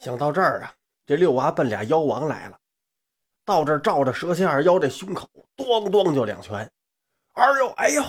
[0.00, 2.58] 想到这儿啊，这六娃奔俩妖王来了，
[3.44, 5.28] 到这儿照着蛇仙二妖这胸口，
[5.58, 6.70] 咣咣就两拳。
[7.34, 8.02] 二呦，哎呦，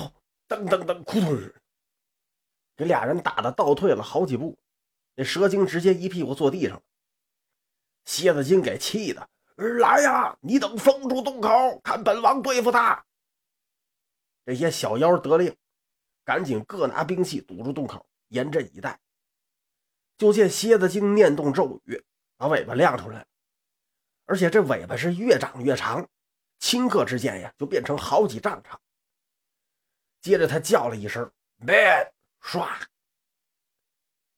[0.48, 1.54] 噔噔噔，扑通！
[2.77, 4.57] 这俩人打的倒退了好几步，
[5.16, 6.82] 那蛇精直接一屁股坐地上了。
[8.05, 10.36] 蝎子精给气的，来呀！
[10.39, 13.05] 你等封住洞口，看本王对付他。
[14.46, 15.54] 这些小妖得令，
[16.23, 18.98] 赶紧各拿兵器堵住洞口，严阵以待。
[20.22, 22.00] 就见蝎子精念动咒语，
[22.38, 23.25] 把尾巴亮出来，
[24.25, 26.07] 而且这尾巴是越长越长，
[26.60, 28.79] 顷刻之间呀，就变成好几丈长。
[30.21, 31.28] 接着他叫了一声
[31.65, 32.70] “变”，唰！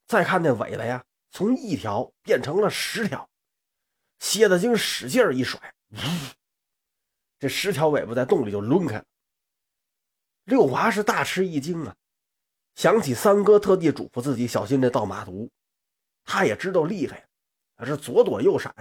[0.07, 3.29] 再看那尾巴呀，从一条变成了十条。
[4.19, 5.97] 蝎子精使劲一甩，呜
[7.39, 9.05] 这十条尾巴在洞里就抡开了。
[10.45, 11.93] 六娃是大吃一惊啊，
[12.73, 15.51] 想起三哥特地嘱咐自己小心这倒马毒，
[16.25, 17.27] 他也知道厉害，
[17.75, 18.73] 可是左躲右闪，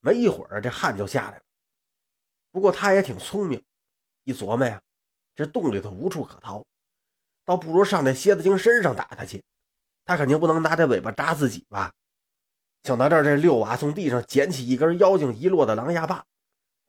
[0.00, 1.42] 没一会儿这汗就下来了。
[2.50, 3.62] 不过他也挺聪明，
[4.24, 4.80] 一琢磨呀，
[5.34, 6.64] 这洞里头无处可逃，
[7.44, 9.42] 倒不如上那蝎子精身上打他去，
[10.04, 11.92] 他肯定不能拿这尾巴扎自己吧。
[12.82, 16.26] 想到这儿，这六娃从地上捡起一根妖精遗落的狼牙棒，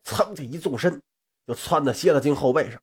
[0.04, 1.02] 噌的一纵身，
[1.46, 2.80] 就窜到蝎子精后背上。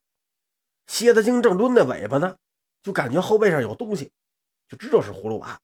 [0.86, 2.36] 蝎子精正抡那尾巴呢，
[2.82, 4.12] 就感觉后背上有东西，
[4.68, 5.58] 就知道是葫芦娃。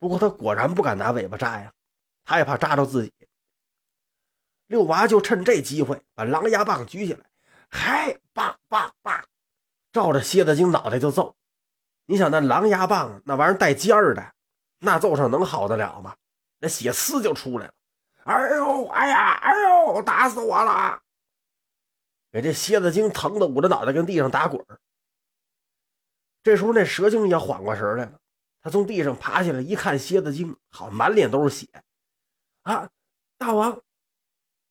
[0.00, 1.72] 不过他果然不敢拿尾巴扎呀，
[2.24, 3.12] 他也怕扎着自己。
[4.66, 7.24] 六娃就趁这机会把狼牙棒举起来，
[7.68, 9.24] 嗨，棒棒棒，
[9.92, 11.36] 照着蝎子精脑袋就揍。
[12.06, 14.34] 你想那狼牙棒那玩意儿带尖儿的，
[14.78, 16.16] 那揍上能好得了吗？
[16.58, 17.72] 那血丝就出来了，
[18.24, 21.00] 哎呦，哎呀，哎呦，打死我了！
[22.32, 24.64] 给这蝎子精疼的捂着脑袋跟地上打滚
[26.42, 28.20] 这时候那蛇精也缓过神来了，
[28.62, 31.66] 他从地上爬起来一看蝎子精，好满脸都是血
[32.62, 32.90] 啊！
[33.38, 33.80] 大王，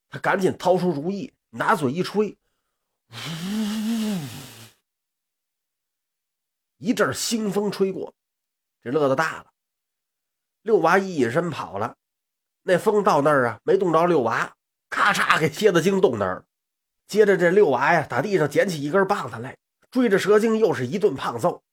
[0.09, 2.37] 他赶紧掏出如意，拿嘴一吹，
[6.77, 8.13] 一阵腥风吹过，
[8.81, 9.47] 这乐子大了。
[10.61, 11.95] 六娃一隐身跑了，
[12.61, 14.55] 那风到那儿啊，没冻着六娃，
[14.89, 16.45] 咔嚓给蝎子精冻那儿了。
[17.07, 19.57] 接着这六娃呀，打地上捡起一根棒子来，
[19.89, 21.63] 追着蛇精又是一顿胖揍，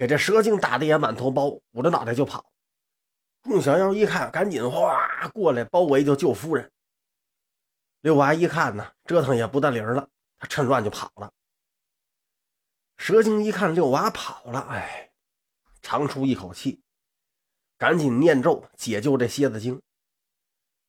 [0.00, 2.50] 给这蛇精打的也满头包，捂着脑袋就跑。
[3.42, 6.72] 众小妖一看，赶紧哗过来包围，就救夫人。
[8.00, 11.30] 六娃一看呢，折腾也不得灵了，他趁乱就跑了。
[12.96, 15.10] 蛇精一看六娃跑了，哎，
[15.82, 16.80] 长出一口气。
[17.76, 19.82] 赶紧念咒解救这蝎子精。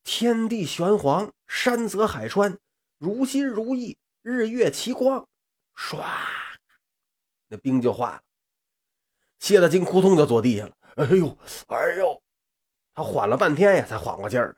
[0.05, 2.57] 天地玄黄，山泽海川，
[2.97, 5.27] 如心如意，日月齐光。
[5.75, 6.01] 唰，
[7.49, 8.21] 那冰就化了。
[9.41, 10.71] 蝎子精扑通就坐地下了。
[10.95, 11.37] 哎呦，
[11.67, 12.21] 哎呦！
[12.93, 14.55] 他缓了半天呀，才缓过劲儿来。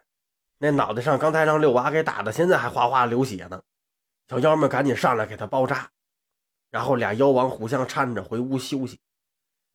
[0.58, 3.64] 那脑袋上刚才让六娃给打的，现在还哗哗流血呢。
[4.28, 5.90] 小妖们赶紧上来给他包扎，
[6.70, 9.00] 然后俩妖王互相搀着回屋休息。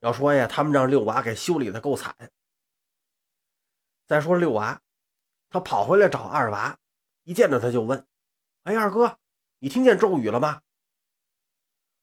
[0.00, 2.14] 要说呀，他们让六娃给修理的够惨。
[4.06, 4.80] 再说六娃，
[5.48, 6.76] 他跑回来找二娃，
[7.22, 8.06] 一见着他就问
[8.64, 9.18] ：“哎，二哥，
[9.58, 10.60] 你听见咒语了吗？”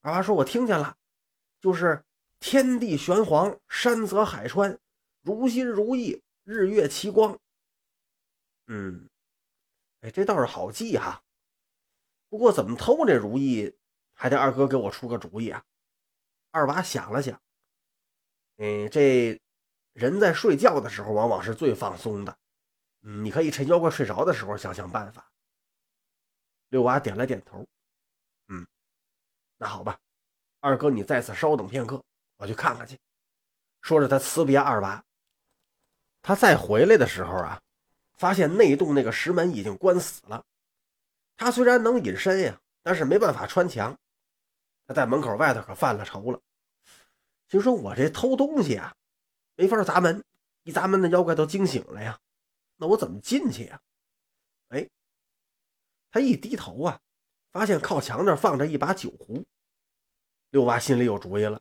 [0.01, 0.95] 二娃说：“我听见了，
[1.59, 2.04] 就是
[2.47, 4.77] 天地玄黄，山泽海川，
[5.23, 7.39] 如心如意，日月齐光。”
[8.69, 9.09] 嗯，
[10.01, 11.23] 哎，这倒是好记哈。
[12.29, 13.75] 不过怎么偷这如意，
[14.13, 15.65] 还得二哥给我出个主意啊。
[16.51, 17.41] 二娃想了想，
[18.57, 19.41] 嗯，这。
[19.93, 22.37] 人在睡觉的时候，往往是最放松的。
[23.01, 25.31] 嗯，你可以趁妖怪睡着的时候想想办法。
[26.67, 27.65] 六娃点了点头。
[28.49, 28.67] 嗯，
[29.57, 29.99] 那好吧，
[30.59, 32.03] 二哥，你在此稍等片刻，
[32.45, 32.99] 我去看看去。
[33.81, 35.03] 说着，他辞别二娃。
[36.21, 37.59] 他再回来的时候啊，
[38.13, 40.45] 发现内洞那个石门已经关死了。
[41.35, 43.97] 他虽然能隐身呀，但是没办法穿墙。
[44.85, 46.39] 他在门口外头可犯了愁了，
[47.47, 48.95] 就说我这偷东西啊。
[49.55, 50.23] 没法砸门，
[50.63, 52.19] 一砸门，那妖怪都惊醒了呀。
[52.75, 53.81] 那我怎么进去呀？
[54.69, 54.87] 哎，
[56.11, 56.99] 他一低头啊，
[57.51, 59.43] 发现靠墙那放着一把酒壶。
[60.51, 61.59] 六娃心里有主意了，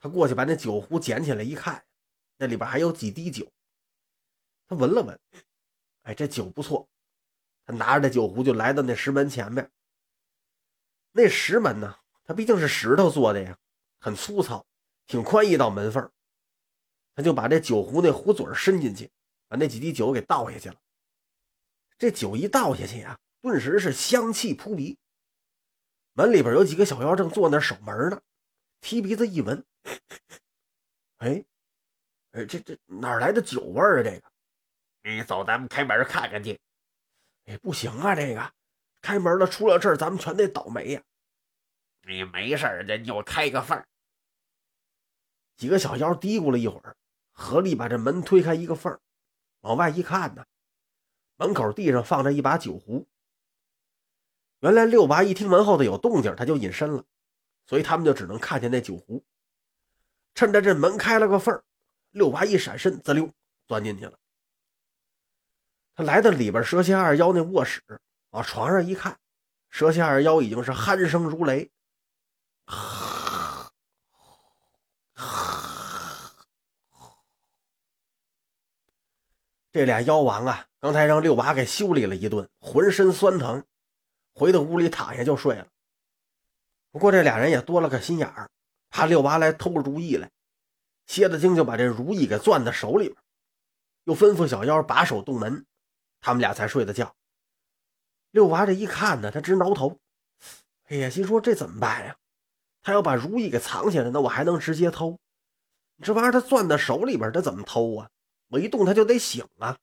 [0.00, 1.84] 他过去把那酒壶捡起来一看，
[2.38, 3.46] 那里边还有几滴酒。
[4.66, 5.20] 他闻了闻，
[6.02, 6.88] 哎，这酒不错。
[7.66, 9.70] 他拿着这酒壶就来到那石门前面。
[11.12, 13.58] 那石门呢，它毕竟是石头做的呀，
[14.00, 14.64] 很粗糙，
[15.06, 16.10] 挺宽一道门缝。
[17.14, 19.10] 他就把这酒壶那壶嘴伸进去，
[19.48, 20.76] 把那几滴酒给倒下去了。
[21.98, 24.96] 这酒一倒下去啊，顿时是香气扑鼻。
[26.14, 28.22] 门里边有几个小妖正坐那守门呢，
[28.80, 29.64] 提鼻子一闻，
[31.18, 31.44] 哎，
[32.32, 34.02] 哎，这这哪来的酒味儿啊？
[34.02, 34.30] 这个
[35.02, 36.58] 你走，咱们开门看看去。
[37.46, 38.52] 哎，不行啊，这个
[39.00, 41.02] 开门了，出了事儿，咱们全得倒霉呀。
[42.06, 43.82] 你没事儿，就开个缝
[45.56, 46.96] 几个小妖嘀咕了一会儿，
[47.32, 48.98] 合力把这门推开一个缝
[49.60, 50.44] 往外一看呢，
[51.36, 53.06] 门口地上放着一把酒壶。
[54.60, 57.04] 原来六娃一听门后头有动静，他就隐身了，
[57.66, 59.24] 所以他们就只能看见那酒壶。
[60.34, 61.60] 趁着这门开了个缝
[62.10, 63.30] 六娃一闪身，滋溜
[63.66, 64.12] 钻进去了。
[65.94, 67.82] 他来到里边蛇蝎二妖那卧室，
[68.30, 69.18] 往床上一看，
[69.68, 71.70] 蛇蝎二妖已经是鼾声如雷。
[79.72, 83.64] 这俩妖王啊，刚才让六娃给修理了一顿，浑身酸疼，
[84.34, 85.66] 回到屋里躺下就睡了。
[86.90, 88.50] 不过这俩人也多了个心眼儿，
[88.90, 90.30] 怕六娃来偷如意来，
[91.06, 93.16] 蝎子精就把这如意给攥在手里边，
[94.04, 95.64] 又吩咐小妖把守洞门，
[96.20, 97.14] 他们俩才睡的觉。
[98.32, 99.98] 六娃这一看呢，他直挠头，
[100.88, 102.16] 哎呀，心说这怎么办呀？
[102.82, 105.18] 他要把如意给藏起来，那我还能直接偷？
[106.02, 108.10] 这玩意儿他攥在手里边，他怎么偷啊？
[108.48, 109.78] 我一动他就得醒啊！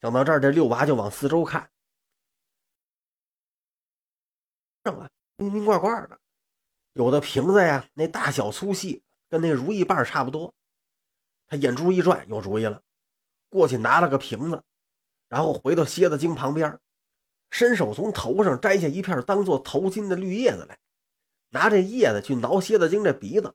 [0.00, 1.70] 想到这儿，这六娃就往四周看，
[4.82, 6.18] 上了明明怪怪的，
[6.92, 10.54] 有的瓶子呀，那大小粗细跟那如意瓣差不多。
[11.46, 12.82] 他眼珠一转，有主意了，
[13.48, 14.62] 过去拿了个瓶子，
[15.28, 16.78] 然后回到蝎子精旁边，
[17.50, 20.78] 伸手从头上摘下一片当做头巾的绿叶子来，
[21.50, 23.54] 拿这叶子去挠蝎子精这鼻子。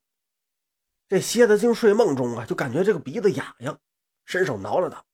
[1.07, 3.79] 这蝎子精睡梦中啊，就感觉这个鼻子痒痒。
[4.25, 5.05] 伸手挠了挠，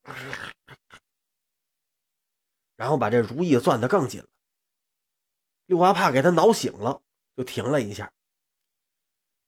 [2.75, 4.27] 然后把这如意攥得更紧了。
[5.67, 6.99] 六娃怕给他挠醒了，
[7.35, 8.11] 就停了一下。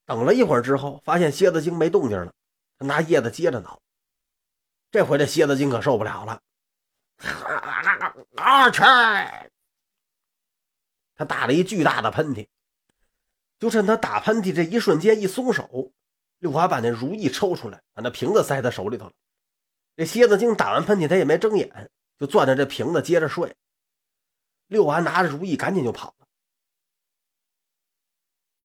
[0.06, 2.34] 等了一会儿之后，发现蝎子精没动静了，
[2.78, 3.82] 他拿叶子接着挠。
[4.92, 6.42] 这回这蝎子精可受不了了，
[8.36, 8.82] 啊去！
[11.16, 12.48] 他打了一巨大的喷嚏。
[13.58, 15.92] 就趁他打喷嚏这一瞬间，一松手，
[16.40, 19.14] 六娃把那如意抽出来，把那瓶子塞他手里头了。
[19.96, 21.90] 这蝎子精打完喷嚏，他也没睁眼，
[22.20, 23.56] 就攥着这瓶子接着睡。
[24.68, 26.25] 六娃拿着如意，赶紧就跑了。